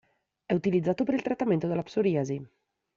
[0.47, 2.43] È utilizzato per il trattamento della psoriasi.